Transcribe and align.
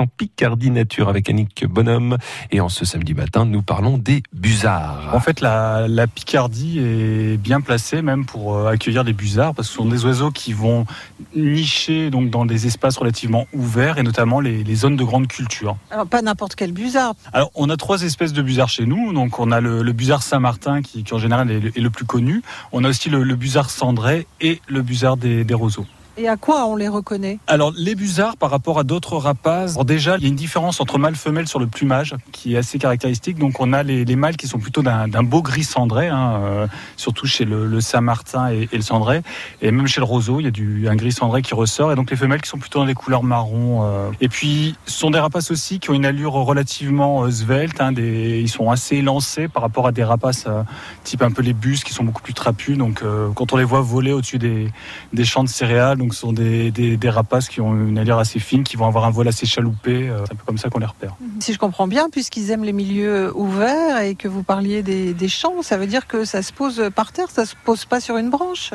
instant 0.00 0.12
Picardie 0.16 0.70
Nature 0.70 1.08
avec 1.08 1.28
Annick 1.28 1.66
Bonhomme. 1.66 2.16
Et 2.50 2.60
en 2.60 2.68
ce 2.68 2.84
samedi 2.84 3.14
matin, 3.14 3.44
nous 3.44 3.62
parlons 3.62 3.98
des 3.98 4.22
busards. 4.32 5.10
En 5.12 5.20
fait, 5.20 5.40
la, 5.40 5.86
la 5.88 6.06
Picardie 6.06 6.78
est 6.78 7.36
bien 7.36 7.60
placée 7.60 8.02
même 8.02 8.24
pour 8.24 8.56
euh, 8.56 8.70
accueillir 8.70 9.04
des 9.04 9.12
busards 9.12 9.54
parce 9.54 9.68
que 9.68 9.72
ce 9.72 9.78
sont 9.78 9.88
des 9.88 10.04
oiseaux 10.04 10.30
qui 10.30 10.52
vont 10.52 10.86
nicher 11.34 12.10
donc 12.10 12.30
dans 12.30 12.46
des 12.46 12.66
espaces 12.66 12.96
relativement 12.96 13.46
ouverts 13.52 13.98
et 13.98 14.02
notamment 14.02 14.40
les, 14.40 14.64
les 14.64 14.74
zones 14.74 14.96
de 14.96 15.04
grande 15.04 15.26
culture. 15.26 15.76
Alors, 15.90 16.06
pas 16.06 16.22
n'importe 16.22 16.54
quel 16.54 16.72
busard. 16.72 17.14
Alors, 17.32 17.50
on 17.54 17.68
a 17.70 17.76
trois 17.76 18.02
espèces 18.02 18.32
de 18.32 18.42
busards 18.42 18.68
chez 18.68 18.86
nous. 18.86 19.12
Donc, 19.12 19.38
on 19.38 19.50
a 19.50 19.60
le, 19.60 19.82
le 19.82 19.92
busard 19.92 20.22
Saint-Martin 20.22 20.82
qui, 20.82 21.04
qui, 21.04 21.14
en 21.14 21.18
général 21.18 21.50
est 21.50 21.60
le, 21.60 21.76
est 21.76 21.80
le, 21.80 21.90
plus 21.90 22.04
connu. 22.06 22.42
On 22.72 22.84
a 22.84 22.88
aussi 22.88 23.10
le, 23.10 23.22
le 23.22 23.34
busard 23.34 23.70
cendré 23.70 24.26
et 24.40 24.60
le 24.68 24.82
busard 24.82 25.16
des, 25.16 25.44
des 25.44 25.54
roseaux. 25.54 25.86
Et 26.16 26.28
à 26.28 26.36
quoi 26.36 26.66
on 26.66 26.76
les 26.76 26.88
reconnaît 26.88 27.38
Alors 27.46 27.72
les 27.76 27.94
busards 27.94 28.36
par 28.36 28.50
rapport 28.50 28.78
à 28.78 28.84
d'autres 28.84 29.16
rapaces, 29.16 29.78
déjà 29.84 30.16
il 30.16 30.22
y 30.22 30.26
a 30.26 30.28
une 30.28 30.34
différence 30.34 30.80
entre 30.80 30.98
mâle 30.98 31.14
femelle 31.14 31.46
sur 31.46 31.58
le 31.58 31.66
plumage 31.66 32.14
qui 32.32 32.54
est 32.54 32.58
assez 32.58 32.78
caractéristique. 32.78 33.38
Donc 33.38 33.60
on 33.60 33.72
a 33.72 33.82
les, 33.82 34.04
les 34.04 34.16
mâles 34.16 34.36
qui 34.36 34.48
sont 34.48 34.58
plutôt 34.58 34.82
d'un 34.82 35.22
beau 35.22 35.42
gris 35.42 35.64
cendré, 35.64 36.08
hein, 36.08 36.40
euh, 36.42 36.66
surtout 36.96 37.26
chez 37.26 37.44
le, 37.44 37.80
Saint-Martin 37.80 38.50
et, 38.50 38.68
le 38.72 38.82
cendré, 38.82 39.22
et 39.62 39.70
même 39.70 39.86
chez 39.86 40.00
le 40.00 40.04
roseau 40.04 40.40
il 40.40 40.44
y 40.44 40.48
a 40.48 40.50
du, 40.50 40.88
un 40.88 40.96
gris 40.96 41.12
cendré 41.12 41.42
qui 41.42 41.54
ressort. 41.54 41.92
Et 41.92 41.94
donc 41.94 42.10
les 42.10 42.16
femelles 42.16 42.42
qui 42.42 42.48
sont 42.48 42.58
plutôt 42.58 42.80
dans 42.80 42.84
les 42.84 42.94
couleurs 42.94 43.22
marron. 43.22 43.84
Euh. 43.84 44.10
Et 44.20 44.28
puis 44.28 44.74
ce 44.86 44.98
sont 44.98 45.10
des 45.10 45.20
rapaces 45.20 45.50
aussi 45.50 45.78
qui 45.78 45.90
ont 45.90 45.94
une 45.94 46.06
allure 46.06 46.32
relativement 46.32 47.22
euh, 47.24 47.30
svelte. 47.30 47.80
Hein, 47.80 47.94
ils 47.94 48.48
sont 48.48 48.70
assez 48.70 48.96
élancés 48.96 49.48
par 49.48 49.62
rapport 49.62 49.86
à 49.86 49.92
des 49.92 50.04
rapaces 50.04 50.46
type 51.04 51.22
un 51.22 51.30
peu 51.30 51.42
les 51.42 51.52
bus 51.52 51.84
qui 51.84 51.92
sont 51.92 52.04
beaucoup 52.04 52.22
plus 52.22 52.34
trapus. 52.34 52.76
Donc 52.76 53.02
quand 53.34 53.52
on 53.52 53.56
les 53.56 53.64
voit 53.64 53.80
voler 53.80 54.12
au-dessus 54.12 54.38
des, 54.38 54.68
des 55.12 55.24
champs 55.24 55.44
de 55.44 55.48
céréales, 55.48 55.99
donc 56.00 56.14
ce 56.14 56.20
sont 56.20 56.32
des, 56.32 56.98
rapaces 57.04 57.48
qui 57.48 57.60
ont 57.60 57.74
une 57.74 57.98
allure 57.98 58.18
assez 58.18 58.38
fine, 58.38 58.64
qui 58.64 58.76
vont 58.76 58.86
avoir 58.86 59.04
un 59.04 59.10
vol 59.10 59.28
assez 59.28 59.46
chaloupé. 59.46 60.08
Euh, 60.08 60.24
c'est 60.24 60.32
un 60.32 60.36
peu 60.36 60.44
comme 60.44 60.58
ça 60.58 60.70
qu'on 60.70 60.78
les 60.78 60.86
repère. 60.86 61.14
Si 61.40 61.52
je 61.52 61.58
comprends 61.58 61.86
bien, 61.86 62.08
puisqu'ils 62.10 62.50
aiment 62.50 62.64
les 62.64 62.72
milieux 62.72 63.32
ouverts 63.36 64.00
et 64.00 64.14
que 64.14 64.26
vous 64.26 64.42
parliez 64.42 64.82
des, 64.82 65.12
des, 65.12 65.28
champs, 65.28 65.62
ça 65.62 65.76
veut 65.76 65.86
dire 65.86 66.06
que 66.06 66.24
ça 66.24 66.42
se 66.42 66.52
pose 66.52 66.90
par 66.94 67.12
terre, 67.12 67.30
ça 67.30 67.44
se 67.44 67.54
pose 67.64 67.84
pas 67.84 68.00
sur 68.00 68.16
une 68.16 68.30
branche? 68.30 68.72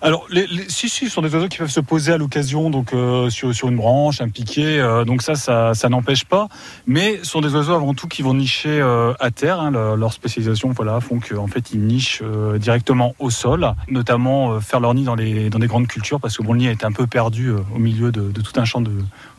Alors, 0.00 0.26
les, 0.30 0.46
les, 0.46 0.68
si, 0.68 0.88
si, 0.88 1.06
ce 1.06 1.10
sont 1.10 1.22
des 1.22 1.34
oiseaux 1.34 1.48
qui 1.48 1.58
peuvent 1.58 1.70
se 1.70 1.80
poser 1.80 2.12
à 2.12 2.18
l'occasion, 2.18 2.70
donc 2.70 2.92
euh, 2.92 3.30
sur, 3.30 3.52
sur, 3.54 3.68
une 3.68 3.76
branche, 3.76 4.20
un 4.20 4.28
piquet, 4.28 4.78
euh, 4.78 5.04
donc 5.04 5.22
ça, 5.22 5.34
ça, 5.34 5.74
ça 5.74 5.88
n'empêche 5.88 6.24
pas. 6.24 6.48
Mais 6.86 7.18
ce 7.22 7.30
sont 7.30 7.40
des 7.40 7.54
oiseaux 7.54 7.74
avant 7.74 7.94
tout 7.94 8.06
qui 8.06 8.22
vont 8.22 8.34
nicher 8.34 8.80
euh, 8.80 9.12
à 9.18 9.30
terre. 9.30 9.60
Hein, 9.60 9.72
leur, 9.72 9.96
leur, 9.96 10.12
spécialisation, 10.12 10.70
voilà, 10.70 11.00
font 11.00 11.18
qu'en 11.18 11.48
fait, 11.48 11.72
ils 11.72 11.80
nichent 11.80 12.22
directement 12.56 13.14
au 13.18 13.30
sol, 13.30 13.72
notamment 13.88 14.60
faire 14.60 14.80
leur 14.80 14.94
nid 14.94 15.04
dans 15.04 15.14
les 15.14 15.50
dans 15.50 15.58
des 15.58 15.66
grandes 15.66 15.86
cultures, 15.86 16.20
parce 16.20 16.36
que 16.36 16.42
bon, 16.42 16.52
le 16.52 16.60
nid 16.60 16.66
est 16.68 16.84
un 16.84 16.92
peu 16.92 17.06
perdu 17.06 17.50
au 17.50 17.78
milieu 17.78 18.10
de, 18.12 18.30
de, 18.30 18.40
tout 18.40 18.58
un 18.58 18.64
champ 18.64 18.80
de 18.80 18.92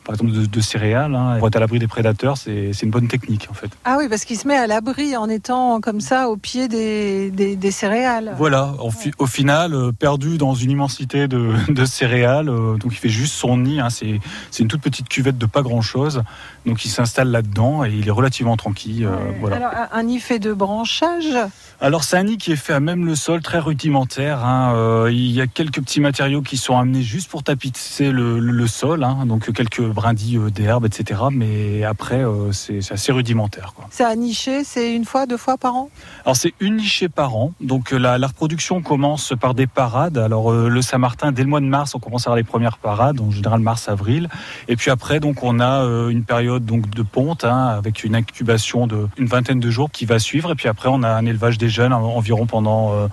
par 0.03 0.15
exemple 0.15 0.31
de, 0.31 0.45
de 0.45 0.61
céréales, 0.61 1.13
hein, 1.13 1.35
pour 1.37 1.47
être 1.47 1.55
à 1.55 1.59
l'abri 1.59 1.77
des 1.77 1.87
prédateurs, 1.87 2.37
c'est 2.37 2.71
une 2.81 2.89
bonne 2.89 3.07
technique 3.07 3.47
en 3.49 3.53
fait. 3.53 3.69
Ah 3.85 3.97
oui, 3.99 4.07
parce 4.09 4.25
qu'il 4.25 4.37
se 4.37 4.47
met 4.47 4.55
à 4.55 4.65
l'abri 4.65 5.15
en 5.15 5.29
étant 5.29 5.81
comme 5.81 6.01
ça 6.01 6.29
au 6.29 6.37
pied 6.37 6.67
des, 6.67 7.29
des, 7.31 7.55
des 7.55 7.71
céréales. 7.71 8.33
Voilà, 8.37 8.73
au, 8.79 8.91
fi 8.91 9.11
au 9.19 9.27
final, 9.27 9.93
perdu 9.99 10.37
dans 10.37 10.48
une 10.53 10.71
immensité 10.71 11.27
de, 11.27 11.53
de 11.69 11.85
céréales, 11.85 12.49
euh, 12.49 12.77
donc 12.77 12.91
il 12.91 12.97
fait 12.97 13.09
juste 13.09 13.33
son 13.33 13.57
nid, 13.57 13.79
hein, 13.79 13.89
c'est 13.89 14.19
une 14.59 14.67
toute 14.67 14.81
petite 14.81 15.09
cuvette 15.09 15.37
de 15.37 15.45
pas 15.45 15.61
grand 15.61 15.81
chose, 15.81 16.23
donc 16.65 16.85
il 16.85 16.89
s'installe 16.89 17.29
là-dedans 17.29 17.83
et 17.83 17.91
il 17.91 18.07
est 18.07 18.11
relativement 18.11 18.57
tranquille. 18.57 19.05
Euh, 19.05 19.15
voilà. 19.39 19.55
Alors 19.57 19.89
un 19.91 20.03
nid 20.03 20.19
fait 20.19 20.39
de 20.39 20.53
branchage 20.53 21.37
alors 21.81 22.03
c'est 22.03 22.17
un 22.17 22.23
nid 22.23 22.37
qui 22.37 22.51
est 22.51 22.57
fait 22.57 22.73
à 22.73 22.81
même 22.81 23.05
le 23.05 23.15
sol, 23.15 23.41
très 23.41 23.59
rudimentaire. 23.59 24.43
Hein. 24.43 24.73
Euh, 24.75 25.09
il 25.13 25.31
y 25.31 25.39
a 25.39 25.47
quelques 25.47 25.79
petits 25.79 26.01
matériaux 26.01 26.41
qui 26.41 26.57
sont 26.57 26.77
amenés 26.77 27.03
juste 27.03 27.29
pour 27.29 27.41
tapisser 27.41 28.11
le, 28.11 28.37
le, 28.37 28.51
le 28.51 28.67
sol, 28.67 29.01
hein. 29.05 29.25
donc 29.25 29.49
quelques 29.53 29.81
brindilles 29.81 30.51
d'herbe, 30.51 30.85
etc. 30.85 31.21
Mais 31.31 31.85
après, 31.85 32.21
euh, 32.21 32.51
c'est 32.51 32.79
assez 32.91 33.13
rudimentaire. 33.13 33.73
C'est 33.91 34.03
à 34.03 34.13
nicher, 34.17 34.65
c'est 34.65 34.93
une 34.93 35.05
fois, 35.05 35.25
deux 35.25 35.37
fois 35.37 35.57
par 35.57 35.75
an? 35.75 35.89
Alors 36.25 36.35
c'est 36.35 36.53
une 36.59 36.75
nichée 36.75 37.07
par 37.07 37.37
an. 37.37 37.53
Donc 37.61 37.91
la, 37.91 38.17
la, 38.17 38.27
reproduction 38.27 38.81
commence 38.81 39.33
par 39.39 39.53
des 39.53 39.67
parades. 39.67 40.17
Alors 40.17 40.38
euh, 40.47 40.69
le 40.69 40.81
Saint-Martin, 40.81 41.31
dès 41.31 41.43
le 41.43 41.49
mois 41.49 41.59
de 41.59 41.65
mars, 41.65 41.95
on 41.95 41.99
commence 41.99 42.25
à 42.25 42.29
avoir 42.29 42.37
les 42.37 42.43
premières 42.43 42.77
parades, 42.77 43.19
en 43.19 43.31
général 43.31 43.59
mars-avril. 43.59 44.29
Et 44.67 44.75
puis 44.75 44.91
après, 44.91 45.19
donc 45.19 45.43
on 45.43 45.59
a 45.59 45.83
euh, 45.83 46.09
une 46.09 46.23
période 46.23 46.65
donc 46.65 46.89
de 46.89 47.01
ponte 47.03 47.43
hein, 47.43 47.67
avec 47.67 48.03
une 48.03 48.15
incubation 48.15 48.87
de 48.87 49.07
une 49.17 49.27
vingtaine 49.27 49.59
de 49.59 49.69
jours 49.69 49.91
qui 49.91 50.05
va 50.05 50.19
suivre. 50.19 50.51
Et 50.51 50.55
puis 50.55 50.67
après, 50.67 50.89
on 50.89 51.03
a 51.03 51.09
un 51.09 51.25
élevage 51.25 51.57
des 51.57 51.69
jeunes 51.69 51.93
environ 51.93 52.45
pendant 52.45 52.93
euh, 52.93 53.07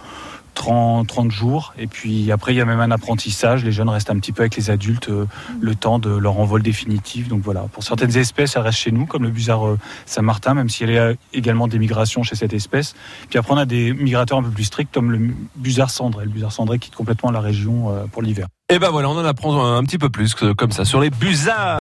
30, 0.56 1.06
30 1.06 1.30
jours. 1.30 1.74
Et 1.78 1.86
puis 1.86 2.32
après, 2.32 2.52
il 2.52 2.56
y 2.56 2.60
a 2.60 2.64
même 2.64 2.80
un 2.80 2.90
apprentissage. 2.90 3.64
Les 3.64 3.70
jeunes 3.70 3.88
restent 3.88 4.10
un 4.10 4.18
petit 4.18 4.32
peu 4.32 4.42
avec 4.42 4.56
les 4.56 4.70
adultes 4.70 5.08
euh, 5.08 5.26
le 5.60 5.74
temps 5.76 6.00
de 6.00 6.10
leur 6.10 6.40
envol 6.40 6.62
définitif. 6.62 7.28
Donc 7.28 7.42
voilà, 7.42 7.66
pour 7.72 7.84
certaines 7.84 8.16
espèces, 8.16 8.56
elles 8.56 8.62
restent 8.62 8.80
chez 8.80 8.90
nous, 8.90 9.06
comme 9.06 9.22
le 9.22 9.30
busard 9.30 9.66
euh, 9.66 9.78
Saint-Martin, 10.06 10.54
même 10.54 10.68
s'il 10.68 10.90
y 10.90 10.98
a 10.98 11.12
également 11.32 11.68
des 11.68 11.78
migrations 11.78 12.24
chez 12.24 12.34
cette 12.34 12.54
espèce. 12.54 12.94
Puis 13.28 13.38
après, 13.38 13.54
on 13.54 13.58
a 13.58 13.66
des 13.66 13.92
migrateurs 13.92 14.38
un 14.38 14.42
peu 14.42 14.50
plus 14.50 14.64
stricts, 14.64 14.92
comme 14.92 15.12
le 15.12 15.30
busard 15.54 15.90
cendré. 15.90 16.24
Le 16.24 16.30
busard 16.30 16.52
cendré 16.52 16.78
quitte 16.78 16.96
complètement 16.96 17.30
la 17.30 17.40
région 17.40 17.90
euh, 17.90 18.06
pour 18.10 18.22
l'hiver. 18.22 18.48
Et 18.68 18.80
ben 18.80 18.90
voilà, 18.90 19.08
on 19.08 19.16
en 19.16 19.24
apprend 19.24 19.76
un 19.76 19.84
petit 19.84 19.96
peu 19.96 20.10
plus 20.10 20.34
comme 20.34 20.72
ça 20.72 20.84
sur 20.84 21.00
les 21.00 21.10
busards. 21.10 21.74